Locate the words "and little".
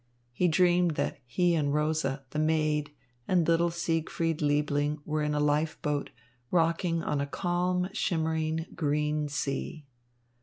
3.27-3.69